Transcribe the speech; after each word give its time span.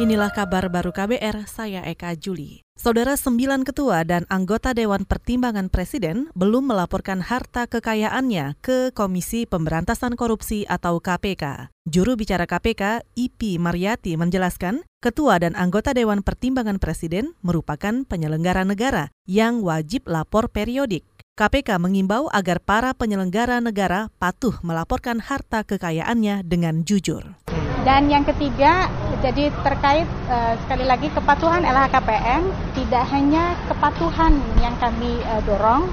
Inilah 0.00 0.32
kabar 0.32 0.72
baru 0.72 0.96
KBR, 0.96 1.44
saya 1.44 1.84
Eka 1.84 2.16
Juli. 2.16 2.64
Saudara 2.72 3.20
sembilan 3.20 3.68
ketua 3.68 4.00
dan 4.00 4.24
anggota 4.32 4.72
Dewan 4.72 5.04
Pertimbangan 5.04 5.68
Presiden 5.68 6.32
belum 6.32 6.72
melaporkan 6.72 7.20
harta 7.20 7.68
kekayaannya 7.68 8.56
ke 8.64 8.96
Komisi 8.96 9.44
Pemberantasan 9.44 10.16
Korupsi 10.16 10.64
atau 10.64 11.04
KPK. 11.04 11.68
Juru 11.84 12.16
bicara 12.16 12.48
KPK, 12.48 13.04
IP 13.12 13.60
Mariati 13.60 14.16
menjelaskan, 14.16 14.88
ketua 15.04 15.36
dan 15.36 15.52
anggota 15.52 15.92
Dewan 15.92 16.24
Pertimbangan 16.24 16.80
Presiden 16.80 17.36
merupakan 17.44 18.00
penyelenggara 18.08 18.64
negara 18.64 19.12
yang 19.28 19.60
wajib 19.60 20.08
lapor 20.08 20.48
periodik. 20.48 21.04
KPK 21.36 21.76
mengimbau 21.76 22.32
agar 22.32 22.64
para 22.64 22.96
penyelenggara 22.96 23.60
negara 23.60 24.08
patuh 24.16 24.56
melaporkan 24.64 25.20
harta 25.20 25.60
kekayaannya 25.60 26.40
dengan 26.48 26.88
jujur. 26.88 27.36
Dan 27.80 28.12
yang 28.12 28.28
ketiga, 28.28 28.92
jadi 29.20 29.52
terkait 29.60 30.08
uh, 30.32 30.56
sekali 30.64 30.88
lagi 30.88 31.12
kepatuhan 31.12 31.60
LHKPN 31.60 32.42
tidak 32.72 33.04
hanya 33.12 33.52
kepatuhan 33.68 34.32
yang 34.64 34.72
kami 34.80 35.20
uh, 35.28 35.44
dorong, 35.44 35.92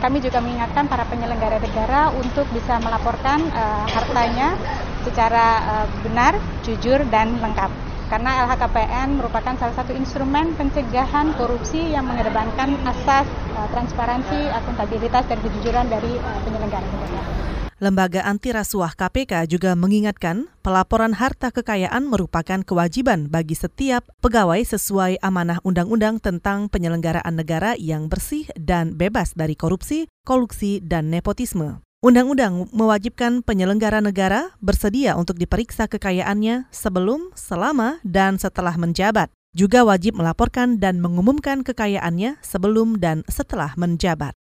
kami 0.00 0.18
juga 0.24 0.40
mengingatkan 0.40 0.88
para 0.88 1.04
penyelenggara 1.06 1.60
negara 1.60 2.08
untuk 2.16 2.48
bisa 2.50 2.80
melaporkan 2.80 3.44
uh, 3.52 3.84
hartanya 3.86 4.56
secara 5.04 5.46
uh, 5.62 5.86
benar, 6.00 6.32
jujur 6.64 7.04
dan 7.12 7.36
lengkap. 7.44 7.70
Karena 8.08 8.44
LHKPN 8.44 9.20
merupakan 9.20 9.56
salah 9.56 9.72
satu 9.72 9.96
instrumen 9.96 10.52
pencegahan 10.56 11.32
korupsi 11.36 11.92
yang 11.92 12.04
mengedepankan 12.08 12.76
asas 12.88 13.28
uh, 13.56 13.68
transparansi, 13.72 14.52
akuntabilitas 14.52 15.24
dan 15.28 15.38
kejujuran 15.44 15.88
dari 15.92 16.16
uh, 16.20 16.38
penyelenggara 16.44 16.84
negara. 16.88 17.71
Lembaga 17.82 18.22
Anti 18.22 18.54
Rasuah 18.54 18.94
KPK 18.94 19.50
juga 19.50 19.74
mengingatkan 19.74 20.46
pelaporan 20.62 21.18
harta 21.18 21.50
kekayaan 21.50 22.06
merupakan 22.06 22.62
kewajiban 22.62 23.26
bagi 23.26 23.58
setiap 23.58 24.06
pegawai 24.22 24.62
sesuai 24.62 25.18
amanah 25.18 25.58
undang-undang 25.66 26.22
tentang 26.22 26.70
penyelenggaraan 26.70 27.34
negara 27.34 27.74
yang 27.74 28.06
bersih 28.06 28.46
dan 28.54 28.94
bebas 28.94 29.34
dari 29.34 29.58
korupsi, 29.58 30.06
kolusi, 30.22 30.78
dan 30.78 31.10
nepotisme. 31.10 31.82
Undang-undang 32.06 32.70
mewajibkan 32.70 33.42
penyelenggara 33.42 33.98
negara 33.98 34.54
bersedia 34.62 35.18
untuk 35.18 35.34
diperiksa 35.42 35.90
kekayaannya 35.90 36.70
sebelum, 36.70 37.34
selama, 37.34 37.98
dan 38.06 38.38
setelah 38.38 38.78
menjabat. 38.78 39.26
Juga 39.58 39.82
wajib 39.82 40.22
melaporkan 40.22 40.78
dan 40.78 41.02
mengumumkan 41.02 41.66
kekayaannya 41.66 42.38
sebelum 42.46 43.02
dan 43.02 43.26
setelah 43.26 43.74
menjabat. 43.74 44.38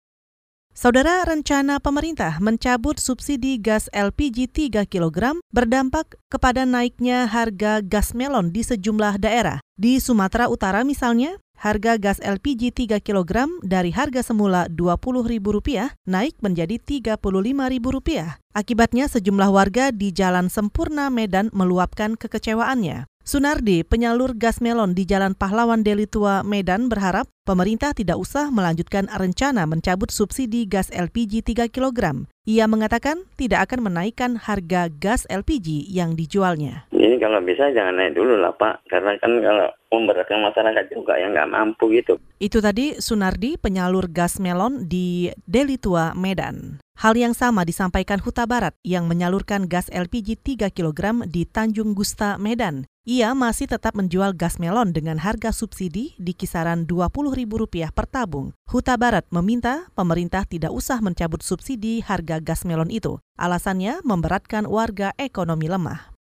Saudara 0.79 1.27
rencana 1.27 1.83
pemerintah 1.83 2.39
mencabut 2.39 3.03
subsidi 3.03 3.59
gas 3.59 3.91
LPG 3.91 4.47
3 4.71 4.87
kg 4.87 5.35
berdampak 5.51 6.15
kepada 6.31 6.63
naiknya 6.63 7.27
harga 7.27 7.83
gas 7.83 8.15
melon 8.15 8.55
di 8.55 8.63
sejumlah 8.63 9.19
daerah. 9.19 9.59
Di 9.75 9.99
Sumatera 9.99 10.47
Utara 10.47 10.87
misalnya, 10.87 11.35
harga 11.59 11.99
gas 11.99 12.23
LPG 12.23 12.95
3 12.95 13.03
kg 13.03 13.59
dari 13.59 13.91
harga 13.91 14.23
semula 14.23 14.71
Rp20.000 14.71 15.99
naik 16.07 16.39
menjadi 16.39 16.79
Rp35.000. 16.79 18.39
Akibatnya 18.55 19.11
sejumlah 19.11 19.51
warga 19.51 19.91
di 19.91 20.15
Jalan 20.15 20.47
Sempurna 20.47 21.11
Medan 21.11 21.51
meluapkan 21.51 22.15
kekecewaannya. 22.15 23.03
Sunardi, 23.29 23.85
penyalur 23.85 24.33
gas 24.33 24.57
melon 24.57 24.97
di 24.97 25.05
Jalan 25.05 25.37
Pahlawan 25.37 25.85
Deli 25.85 26.09
Tua, 26.09 26.41
Medan 26.41 26.89
berharap 26.89 27.29
pemerintah 27.45 27.93
tidak 27.93 28.17
usah 28.17 28.49
melanjutkan 28.49 29.05
rencana 29.05 29.69
mencabut 29.69 30.09
subsidi 30.09 30.65
gas 30.65 30.89
LPG 30.89 31.45
3 31.45 31.69
kg. 31.69 32.25
Ia 32.49 32.65
mengatakan 32.65 33.21
tidak 33.37 33.69
akan 33.69 33.85
menaikkan 33.85 34.33
harga 34.33 34.89
gas 34.89 35.29
LPG 35.29 35.93
yang 35.93 36.17
dijualnya. 36.17 36.89
Ini 36.89 37.21
kalau 37.21 37.37
bisa 37.45 37.69
jangan 37.69 38.01
naik 38.01 38.17
dulu 38.17 38.33
lah 38.33 38.49
Pak, 38.57 38.89
karena 38.89 39.13
kan 39.21 39.37
kalau 39.37 39.69
memberatkan 39.93 40.41
masyarakat 40.49 40.85
juga 40.89 41.21
yang 41.21 41.37
nggak 41.37 41.53
mampu 41.53 41.85
gitu. 41.93 42.17
Itu 42.41 42.65
tadi 42.65 42.97
Sunardi, 42.97 43.61
penyalur 43.61 44.09
gas 44.09 44.41
melon 44.41 44.89
di 44.89 45.29
Deli 45.45 45.77
Tua, 45.77 46.17
Medan. 46.17 46.81
Hal 46.97 47.13
yang 47.13 47.37
sama 47.37 47.61
disampaikan 47.61 48.17
Huta 48.25 48.49
Barat 48.49 48.73
yang 48.81 49.05
menyalurkan 49.05 49.69
gas 49.69 49.85
LPG 49.93 50.41
3 50.41 50.73
kg 50.73 51.29
di 51.29 51.45
Tanjung 51.45 51.93
Gusta, 51.93 52.41
Medan. 52.41 52.88
Ia 53.09 53.33
masih 53.33 53.65
tetap 53.65 53.97
menjual 53.97 54.37
gas 54.37 54.61
melon 54.61 54.93
dengan 54.93 55.17
harga 55.17 55.49
subsidi 55.49 56.13
di 56.21 56.37
kisaran 56.37 56.85
Rp20.000 56.85 57.89
per 57.89 58.05
tabung. 58.05 58.53
Huta 58.69 59.01
Barat 59.01 59.25
meminta 59.33 59.89
pemerintah 59.97 60.45
tidak 60.45 60.69
usah 60.69 61.01
mencabut 61.01 61.41
subsidi 61.41 62.05
harga 62.05 62.37
gas 62.37 62.69
melon 62.69 62.93
itu. 62.93 63.17
Alasannya 63.33 64.05
memberatkan 64.05 64.69
warga 64.69 65.17
ekonomi 65.17 65.65
lemah. 65.65 66.13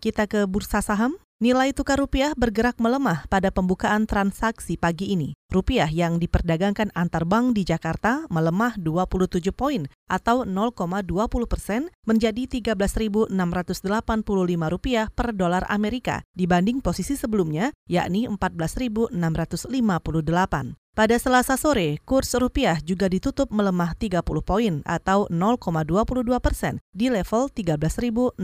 Kita 0.00 0.24
ke 0.24 0.48
bursa 0.48 0.80
saham. 0.80 1.20
Nilai 1.42 1.74
tukar 1.74 1.98
rupiah 1.98 2.38
bergerak 2.38 2.78
melemah 2.78 3.26
pada 3.26 3.50
pembukaan 3.50 4.06
transaksi 4.06 4.78
pagi 4.78 5.10
ini. 5.10 5.34
Rupiah 5.50 5.90
yang 5.90 6.22
diperdagangkan 6.22 6.94
antar 6.94 7.26
bank 7.26 7.58
di 7.58 7.66
Jakarta 7.66 8.30
melemah 8.30 8.78
27 8.78 9.50
poin 9.50 9.90
atau 10.06 10.46
0,20 10.46 11.02
persen 11.50 11.90
menjadi 12.06 12.46
13.685 12.46 13.34
rupiah 14.70 15.10
per 15.10 15.34
dolar 15.34 15.66
Amerika 15.66 16.22
dibanding 16.38 16.78
posisi 16.78 17.18
sebelumnya 17.18 17.74
yakni 17.90 18.30
14.658. 18.30 20.81
Pada 20.92 21.16
Selasa 21.16 21.56
sore, 21.56 22.04
kurs 22.04 22.36
rupiah 22.36 22.76
juga 22.84 23.08
ditutup 23.08 23.48
melemah 23.48 23.96
30 23.96 24.20
poin 24.44 24.84
atau 24.84 25.24
0,22 25.32 26.36
persen 26.36 26.84
di 26.92 27.08
level 27.08 27.48
13.669 27.48 28.36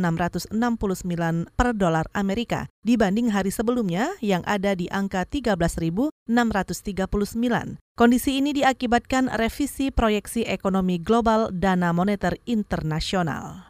per 1.52 1.76
dolar 1.76 2.08
Amerika 2.16 2.64
dibanding 2.88 3.36
hari 3.36 3.52
sebelumnya 3.52 4.16
yang 4.24 4.40
ada 4.48 4.72
di 4.72 4.88
angka 4.88 5.28
13.639. 5.28 6.24
Kondisi 8.00 8.40
ini 8.40 8.56
diakibatkan 8.56 9.28
revisi 9.28 9.92
proyeksi 9.92 10.48
ekonomi 10.48 10.96
global 10.96 11.52
Dana 11.52 11.92
Moneter 11.92 12.32
Internasional. 12.48 13.68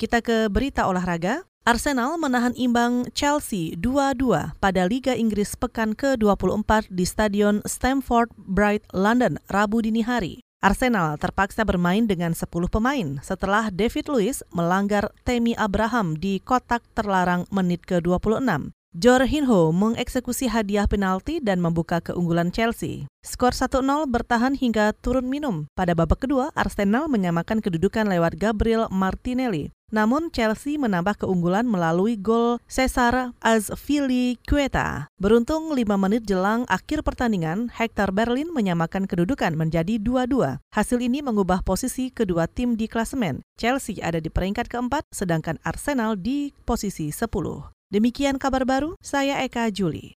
Kita 0.00 0.24
ke 0.24 0.48
berita 0.48 0.88
olahraga. 0.88 1.44
Arsenal 1.66 2.14
menahan 2.14 2.54
imbang 2.54 3.10
Chelsea 3.10 3.74
2-2 3.82 4.54
pada 4.62 4.86
Liga 4.86 5.18
Inggris 5.18 5.58
pekan 5.58 5.98
ke-24 5.98 6.86
di 6.94 7.02
Stadion 7.02 7.58
Stamford 7.66 8.30
Bright, 8.38 8.86
London, 8.94 9.42
Rabu 9.50 9.82
dini 9.82 10.06
hari. 10.06 10.46
Arsenal 10.62 11.18
terpaksa 11.18 11.66
bermain 11.66 12.06
dengan 12.06 12.38
10 12.38 12.46
pemain 12.70 13.18
setelah 13.18 13.74
David 13.74 14.06
Luiz 14.06 14.46
melanggar 14.54 15.10
Temi 15.26 15.58
Abraham 15.58 16.14
di 16.14 16.38
kotak 16.38 16.86
terlarang 16.94 17.50
menit 17.50 17.82
ke-26. 17.82 18.70
Jorginho 18.96 19.76
mengeksekusi 19.76 20.48
hadiah 20.48 20.88
penalti 20.88 21.36
dan 21.36 21.60
membuka 21.60 22.00
keunggulan 22.00 22.48
Chelsea. 22.48 23.04
Skor 23.20 23.52
1-0 23.52 23.84
bertahan 24.08 24.56
hingga 24.56 24.96
turun 25.04 25.28
minum. 25.28 25.68
Pada 25.76 25.92
babak 25.92 26.24
kedua, 26.24 26.48
Arsenal 26.56 27.04
menyamakan 27.04 27.60
kedudukan 27.60 28.08
lewat 28.08 28.40
Gabriel 28.40 28.88
Martinelli. 28.88 29.68
Namun 29.92 30.32
Chelsea 30.32 30.80
menambah 30.80 31.20
keunggulan 31.20 31.68
melalui 31.68 32.16
gol 32.16 32.56
Cesar 32.72 33.36
Azpilicueta. 33.44 35.12
Beruntung 35.20 35.76
5 35.76 35.84
menit 36.00 36.24
jelang 36.24 36.64
akhir 36.64 37.04
pertandingan, 37.04 37.68
Hector 37.76 38.16
Berlin 38.16 38.48
menyamakan 38.48 39.04
kedudukan 39.04 39.60
menjadi 39.60 40.00
2-2. 40.00 40.56
Hasil 40.72 41.04
ini 41.04 41.20
mengubah 41.20 41.60
posisi 41.60 42.08
kedua 42.08 42.48
tim 42.48 42.80
di 42.80 42.88
klasemen. 42.88 43.44
Chelsea 43.60 44.00
ada 44.00 44.24
di 44.24 44.32
peringkat 44.32 44.72
keempat, 44.72 45.04
sedangkan 45.12 45.60
Arsenal 45.68 46.16
di 46.16 46.56
posisi 46.64 47.12
10. 47.12 47.75
Demikian 47.86 48.34
kabar 48.34 48.66
baru, 48.66 48.98
saya 48.98 49.46
Eka 49.46 49.70
Juli. 49.70 50.18